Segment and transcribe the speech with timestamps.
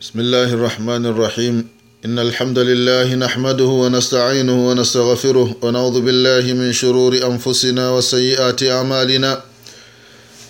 [0.00, 1.68] بسم الله الرحمن الرحيم
[2.04, 9.42] إن الحمد لله نحمده ونستعينه ونستغفره ونعوذ بالله من شرور أنفسنا وسيئات أعمالنا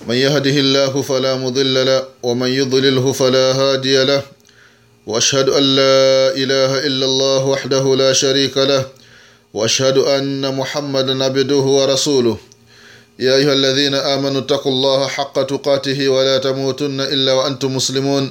[0.08, 4.22] من يهده الله فلا مضل له ومن يضلله فلا هادي له
[5.06, 8.86] وأشهد أن لا إله إلا الله وحده لا شريك له
[9.54, 12.36] وأشهد أن محمدا عبده ورسوله
[13.18, 18.30] يا أيها الذين آمنوا اتقوا الله حق تقاته ولا تموتن إلا وأنتم مسلمون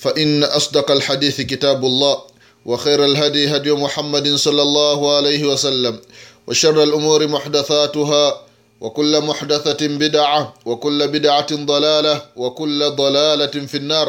[0.00, 2.22] فإن أصدق الحديث كتاب الله
[2.66, 5.98] وخير الهدي هدي محمد صلى الله عليه وسلم
[6.46, 8.40] وشر الأمور محدثاتها
[8.80, 14.08] وكل محدثة بدعة وكل بدعة ضلالة وكل ضلالة في النار.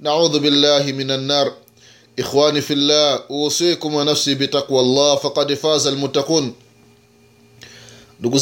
[0.00, 1.52] نعوذ بالله من النار.
[2.18, 6.54] إخواني في الله أوصيكم ونفسي بتقوى الله فقد فاز المتقون.
[8.20, 8.40] ndugu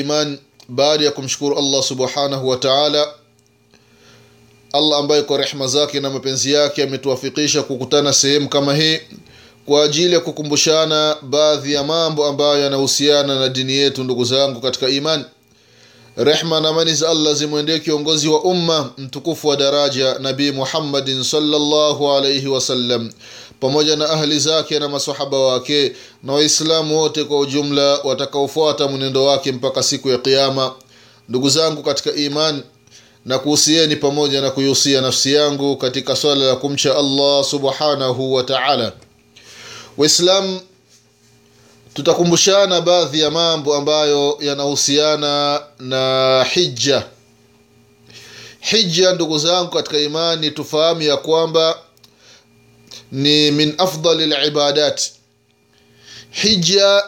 [0.00, 0.38] iman
[0.68, 3.14] baada ya kumshukuru allah subhanahu wa taala
[4.72, 8.98] allah ambaye kwa rehma zake na mapenzi yake ametuwafikisha kukutana sehemu kama hii
[9.66, 14.88] kwa ajili ya kukumbushana baadhi ya mambo ambayo yanahusiana na dini yetu ndugu zangu katika
[14.88, 15.24] iman
[16.16, 22.10] rehma na amani za allah zimwendee kiongozi wa umma mtukufu wa daraja nabii muhammadin salllahu
[22.12, 23.10] alaihi wasallam
[23.60, 29.52] pamoja na ahli zake na masahaba wake na waislamu wote kwa ujumla watakaofuata mwenendo wake
[29.52, 30.72] mpaka siku ya qiama
[31.28, 32.62] ndugu zangu katika iman
[33.28, 38.92] na kuhusieni pamoja na kuihusia nafsi yangu katika swala la kumcha allah subhanahu wa taala.
[39.96, 40.60] Waislam
[41.94, 47.04] tutakumbushana baadhi ya mambo ambayo yanahusiana na hija
[48.60, 51.78] hija ndugu zangu katika imani tufahamu ya kwamba
[53.12, 55.00] ni min afdali libadat
[56.30, 57.02] hija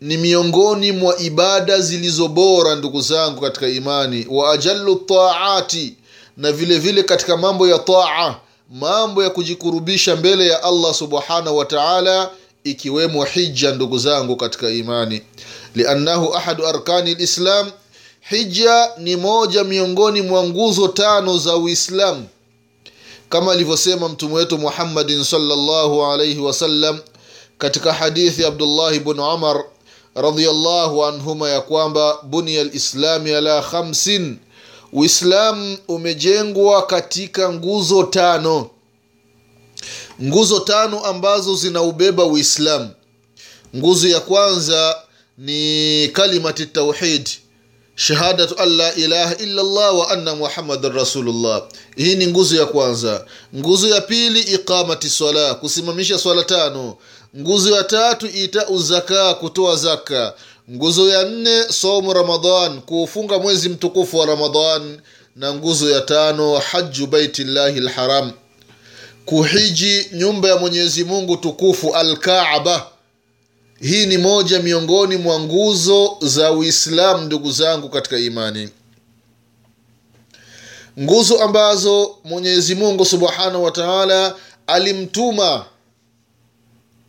[0.00, 4.26] ni miongoni mwa ibada zilizo bora ndugu zangu katika imani.
[4.30, 5.94] Wa ajallu taati
[6.36, 8.34] na vile vile katika mambo ya taa
[8.70, 12.30] mambo ya kujikurubisha mbele ya allah subhanahu wa taala
[12.64, 15.22] ikiwemo hija ndugu zangu katika imani.
[15.74, 17.70] Liannahu ahadu arkani lislam
[18.20, 22.26] hija ni moja miongoni mwa nguzo tano za uislamu
[23.28, 26.98] kama alivyosema mtume wetu muhammadin salllahu alaihi wasallam
[27.58, 29.64] katika hadithi abdullahi bnu umar
[30.14, 34.38] radiallahu anhuma ya kwamba bunia lislami ala khamsin.
[34.92, 38.70] Uislamu umejengwa katika nguzo tano.
[40.22, 42.90] Nguzo tano ambazo zinaubeba uislamu
[43.76, 44.96] nguzo ya kwanza
[45.38, 47.28] ni kalimati tauhid
[47.94, 51.62] shahadatu an la ilaha illa llah wa anna muhammadan rasulullah.
[51.96, 53.26] Hii ni nguzo ya kwanza.
[53.56, 56.96] Nguzo ya pili iqamati swala kusimamisha swala tano
[57.38, 60.34] nguzo ya tatu itau zaka kutoa zaka.
[60.70, 65.00] Nguzo ya nne somu ramadan kuufunga mwezi mtukufu wa ramadan
[65.36, 68.32] na nguzo ya tano haju baitillahi lharam
[69.24, 72.86] kuhiji nyumba ya mwenyezi mungu tukufu alkaaba.
[73.80, 78.68] Hii ni moja miongoni mwa nguzo za uislamu ndugu zangu katika imani.
[81.00, 84.34] Nguzo ambazo mwenyezi mungu subhanahu wa taala
[84.66, 85.64] alimtuma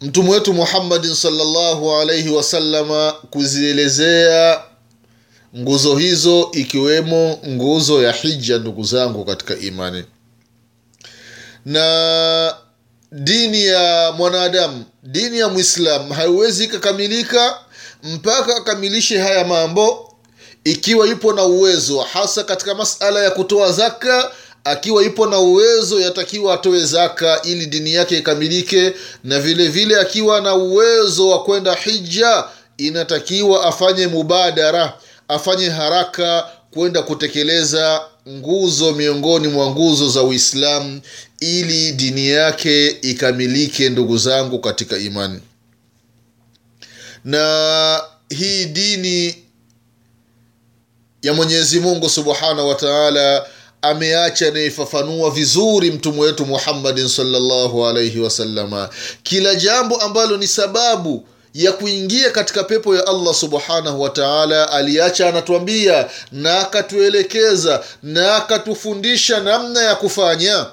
[0.02, 4.62] mtume wetu muhammadin salllahu alaihi wasalama kuzielezea
[5.58, 10.04] nguzo hizo ikiwemo nguzo ya hija ndugu zangu katika imani.
[11.66, 12.56] Na
[13.12, 17.58] dini ya mwanadamu dini ya mwislam haiwezi ikakamilika
[18.04, 20.16] mpaka akamilishe haya mambo
[20.64, 24.32] ikiwa yupo na uwezo hasa katika masala ya kutoa zaka
[24.64, 28.94] akiwa ipo na uwezo yatakiwa atoe zaka ili dini yake ikamilike
[29.24, 32.44] na vile vile akiwa na uwezo wa kwenda hija
[32.78, 34.94] inatakiwa afanye mubadara
[35.28, 41.02] afanye haraka kwenda kutekeleza nguzo miongoni mwa nguzo za uislamu
[41.40, 45.40] ili dini yake ikamilike ndugu zangu katika imani.
[47.26, 49.36] Na hii dini
[51.22, 53.46] ya mwenyezi mungu subhanahu wa taala
[53.82, 58.90] ameacha anaifafanua vizuri mtume wetu muhammadin salllahu alaihi wasalama
[59.24, 66.08] kila jambo ambalo ni sababu ya kuingia katika pepo ya allah subhanahu wataala aliacha anatuambia
[66.32, 70.66] na akatuelekeza na akatufundisha namna ya kufanya.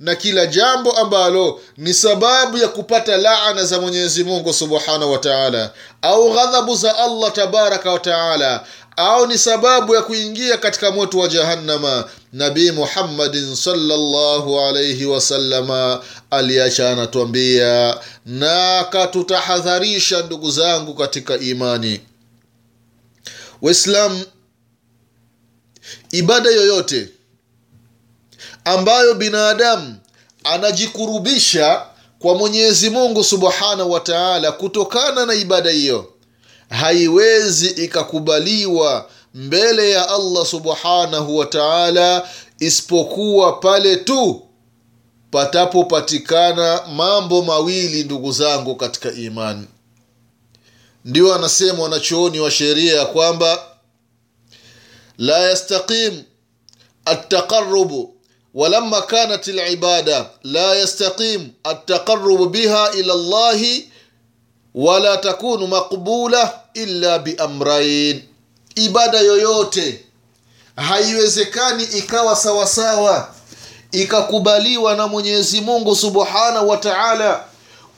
[0.00, 5.70] Na kila jambo ambalo ni sababu ya kupata laana za mwenyezi mungu subhanahu wataala
[6.02, 8.64] au ghadhabu za allah tabaraka wataala
[8.96, 12.04] au ni sababu ya kuingia katika moto wa jahannama
[12.36, 22.00] nabii muhammadin salllahu alaihi wasallama aliacha anatuambia na akatutahadharisha ndugu zangu katika imani.
[23.62, 24.24] Waislamu
[26.12, 27.08] ibada yoyote
[28.64, 29.96] ambayo binadamu
[30.44, 31.86] anajikurubisha
[32.18, 36.12] kwa mwenyezi mungu subhanahu wa taala kutokana na ibada hiyo
[36.70, 42.29] haiwezi ikakubaliwa mbele ya allah subhanahu wa taala
[42.59, 44.41] isipokuwa pale tu
[45.31, 49.67] patapopatikana mambo mawili ndugu zangu katika imani
[51.05, 53.63] ndio anasema wanachuoni wa sheria ya kwamba
[55.17, 56.23] la yastaqim
[57.05, 58.15] altaqarubu
[58.53, 63.81] ولما كانت العبادة لا يستقيم التقرب بها إلى الله
[64.75, 68.27] ولا تكون مقبولة إلا بأمرين
[68.80, 70.00] ibada yoyote
[70.76, 73.28] haiwezekani ikawa sawasawa
[73.92, 77.44] ikakubaliwa na mwenyezi mungu subhanahu wa taala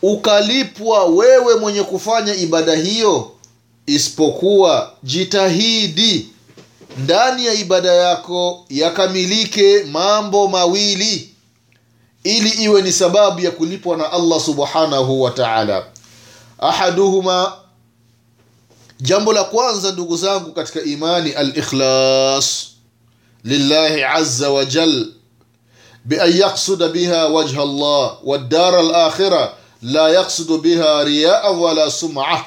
[0.02, 3.30] ukalipwa wewe mwenye kufanya ibada hiyo
[3.86, 6.28] isipokuwa jitahidi
[6.98, 11.34] ndani ya ibada yako yakamilike mambo mawili
[12.24, 15.84] ili iwe ni sababu ya kulipwa na allah subhanahu wa taala.
[16.58, 17.52] Ahaduhuma
[19.00, 22.66] jambo la kwanza ndugu zangu katika imani alikhlas
[23.44, 25.06] lillahi aza wajal
[26.04, 29.52] bian yaksuda biha wajha allah waddara alakhira
[29.82, 32.44] la yaksudu biha riaa wala suma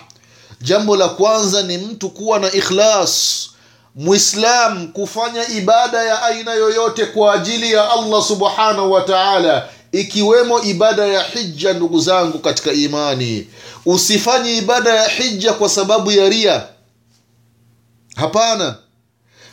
[0.62, 3.48] jambo la kwanza ni mtu kuwa na ikhlas.
[3.96, 11.06] Mwislam kufanya ibada ya aina yoyote kwa ajili ya allah subhanahu wa taala ikiwemo ibada
[11.06, 13.48] ya hija ndugu zangu katika imani
[13.86, 16.64] usifanye ibada ya hija kwa sababu ya ria.
[18.16, 18.76] Hapana.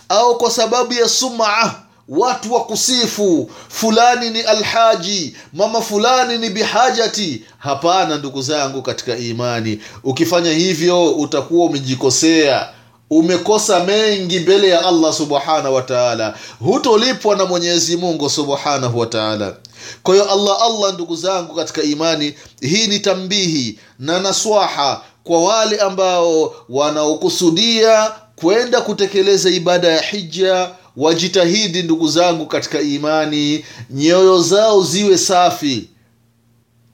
[0.08, 1.74] Au kwa sababu ya sumaa
[2.08, 7.44] watu wa kusifu fulani ni alhaji mama fulani ni bihajati.
[7.58, 9.80] Hapana ndugu zangu katika imani.
[10.04, 12.68] Ukifanya hivyo utakuwa umejikosea.
[13.10, 16.34] Umekosa mengi mbele ya allah subhanahu wa taala.
[16.60, 19.56] Hutolipwa na mwenyezi mungu subhanahu wa taala
[20.02, 25.78] kwa hiyo allah allah ndugu zangu katika imani hii ni tambihi na naswaha kwa wale
[25.80, 35.18] ambao wanaokusudia kwenda kutekeleza ibada ya hija wajitahidi ndugu zangu katika imani nyoyo zao ziwe
[35.18, 35.88] safi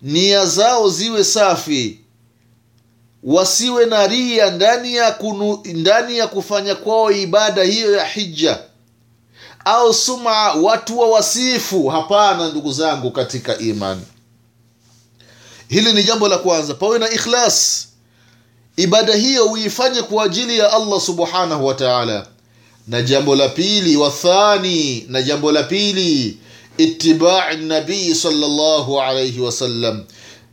[0.03, 1.99] nia zao ziwe safi
[3.23, 8.59] wasiwe na ria ndani ya kunu, ndani ya kufanya kwao ibada hiyo ya hija
[9.65, 11.89] au suma watu wa wasifu?
[11.89, 14.03] Hapana ndugu zangu katika imani
[15.69, 17.89] hili ni jambo la kwanza pawe na ikhlas.
[18.77, 22.27] Ibada hiyo uifanye kwa ajili ya allah subhanahu wa taala.
[22.89, 26.39] Na jambo la pili wathani na jambo la pili
[26.79, 30.05] itibai nabii salllahu alaihi wasallam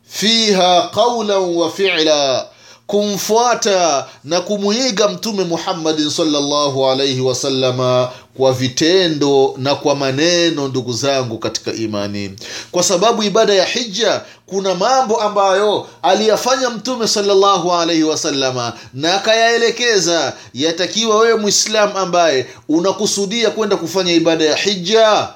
[0.08, 2.48] fiha qaulan wa fila
[2.92, 11.38] kumfuata na kumwiga mtume muhammadin salllahu alaihi wasallama kwa vitendo na kwa maneno ndugu zangu
[11.38, 12.32] katika imani.
[12.72, 20.34] Kwa sababu ibada ya hija kuna mambo ambayo aliyafanya mtume salllahu alaihi wasallama na akayaelekeza.
[20.54, 25.28] Yatakiwa wewe mwislam ambaye unakusudia kwenda kufanya ibada ya hija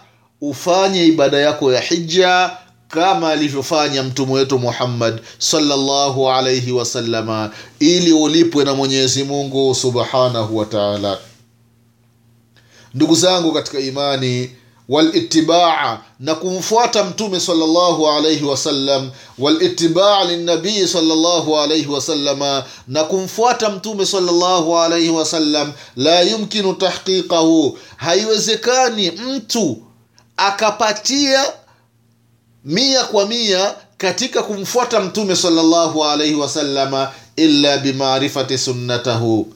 [0.42, 2.52] ufanye ibada yako ya hija
[2.90, 10.66] kama alivyofanya mtume wetu muhammad salllahu alaihi wasallama ili ulipwe na mwenyezi mungu subhanahu wa
[10.66, 11.18] taala.
[12.94, 14.52] Ndugu zangu katika imani
[14.90, 24.06] walitibaa na kumfuata mtume salllahu alaihi wasallam walitibaa linabii salllahu alaihi wasallama na kumfuata mtume
[24.06, 29.78] salllahu alaihi wasallam la yumkinu tahqiqahu haiwezekani mtu
[30.38, 31.46] akapatia
[32.66, 39.54] mia kwa mia katika kumfuata mtume salllahu alaihi wasallama illa bimarifati sunnatahu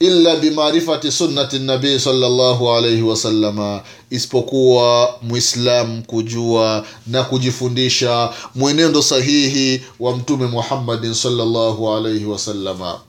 [0.00, 10.16] illa bimarifati sunnati nabii salllahu alaihi wasallama isipokuwa mwislam kujua na kujifundisha mwenendo sahihi wa
[10.16, 13.00] mtume muhammadin salllahu alaihi wasallama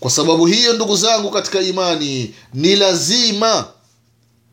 [0.00, 3.64] kwa sababu hiyo ndugu zangu katika imani ni lazima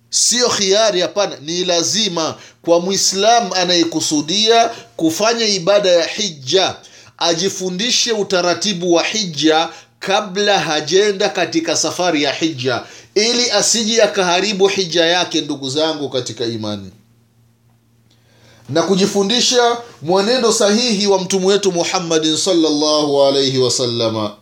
[0.10, 1.38] siyo khiari hapana.
[1.42, 6.76] Ni lazima kwa mwislamu anayekusudia kufanya ibada ya hija
[7.18, 12.84] ajifundishe utaratibu wa hija kabla hajenda katika safari ya hija
[13.16, 16.92] ili asiji akaharibu hija yake ndugu zangu katika imani.
[18.70, 24.36] Na kujifundisha mwenendo sahihi wa mtume wetu muhammadin salllahu alaihi wasallama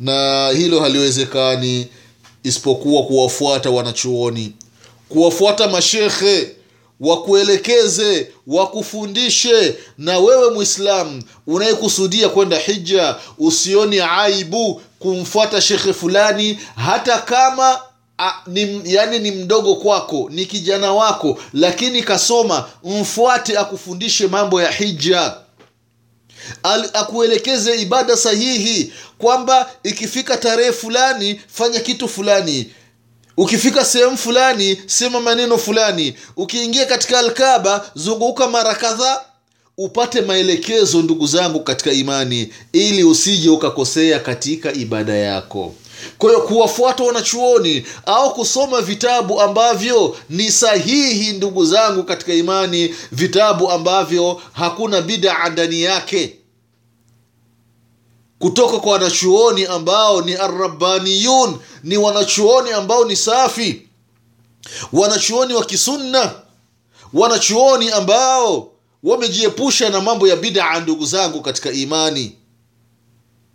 [0.00, 1.86] na hilo haliwezekani
[2.46, 4.52] isipokuwa kuwafuata wanachuoni.
[5.08, 6.48] Kuwafuata mashekhe
[7.00, 9.74] wakuelekeze wakufundishe.
[9.98, 17.78] Na wewe mwislamu unayekusudia kwenda hija usioni aibu kumfuata shekhe fulani hata kama
[18.18, 24.70] a, ni, yani ni mdogo kwako ni kijana wako lakini kasoma mfuate akufundishe mambo ya
[24.72, 25.34] hija
[26.92, 32.70] akuelekeze ibada sahihi kwamba ikifika tarehe fulani fanya kitu fulani.
[33.36, 36.14] Ukifika sehemu fulani sema maneno fulani.
[36.36, 39.20] Ukiingia katika alkaba zunguka mara kadhaa
[39.78, 45.74] upate maelekezo ndugu zangu katika imani ili usije ukakosea katika ibada yako
[46.18, 53.70] kwa hiyo kuwafuata wanachuoni au kusoma vitabu ambavyo ni sahihi ndugu zangu katika imani vitabu
[53.70, 56.36] ambavyo hakuna bidaa ndani yake.
[58.38, 63.82] Kutoka kwa wanachuoni ambao ni arabbaniyun ni wanachuoni ambao ni safi.
[64.92, 66.32] Wanachuoni wa kisunna
[67.12, 68.72] wanachuoni ambao
[69.02, 72.36] wamejiepusha na mambo ya bidaa ndugu zangu katika imani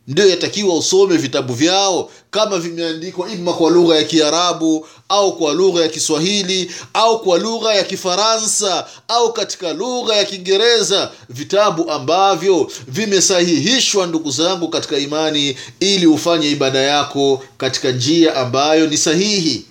[0.08, 5.82] ndio yatakiwa usome vitabu vyao kama vimeandikwa ima kwa lugha ya kiarabu au kwa lugha
[5.82, 11.12] ya kiswahili au kwa lugha ya kifaransa au katika lugha ya kiingereza.
[11.30, 18.98] Vitabu ambavyo vimesahihishwa ndugu zangu katika imani ili ufanye ibada yako katika njia ambayo ni
[18.98, 19.66] sahihi.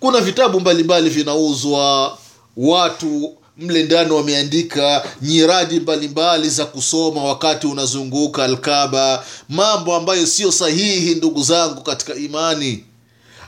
[0.00, 2.18] Kuna vitabu mbalimbali vinauzwa.
[2.56, 3.32] Watu
[3.62, 11.42] mle ndani wameandika nyiradi mbalimbali za kusoma wakati unazunguka alkaba mambo ambayo siyo sahihi ndugu
[11.42, 12.84] zangu katika imani.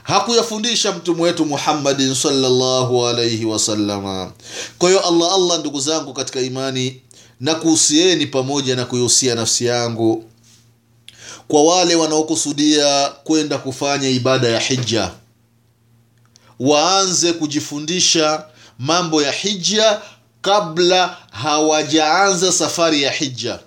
[0.03, 4.31] Hakuyafundisha mtume wetu muhammadin salllahu alaihi wasalama
[4.77, 7.01] kwa allah allah ndugu zangu katika imani
[7.39, 10.23] na kuhusieni pamoja na kuihusia nafsi yangu.
[11.47, 15.11] Kwa wale wanaokusudia kwenda kufanya ibada ya hija
[16.59, 18.43] waanze kujifundisha
[18.79, 20.01] mambo ya hija
[20.41, 23.59] kabla hawajaanza safari ya hija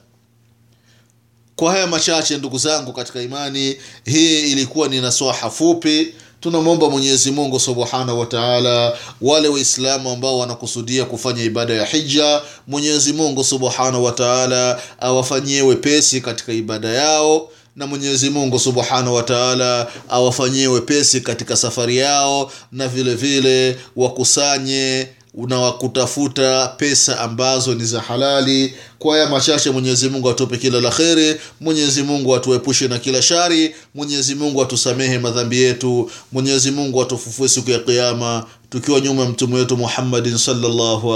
[1.56, 6.14] kwa haya machache ndugu zangu katika imani hii ilikuwa ni nasaha fupi.
[6.40, 13.44] Tunamwomba mwenyezi mungu subhanahu wataala wale waislamu ambao wanakusudia kufanya ibada ya hija mwenyezi mungu
[13.44, 21.56] subhanahu wataala awafanyie wepesi katika ibada yao na mwenyezi mungu subhanahu wataala awafanyie wepesi katika
[21.56, 28.74] safari yao na vile vile wakusanye na wakutafuta pesa ambazo ni za halali.
[28.98, 33.74] Kwa haya machache mwenyezi mungu atupe kila la kheri mwenyezi mungu atuepushe na kila shari
[33.94, 39.54] mwenyezi mungu atusamehe madhambi yetu mwenyezi mungu atufufue siku ya kiama tukiwa nyuma ya mtume
[39.56, 40.38] wetu muhammadin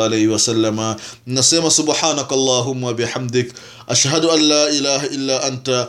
[0.03, 3.53] alaihi wasalama nasema subhanaka allahumma bihamdik
[3.89, 5.89] ashhadu an la ilaha illa anta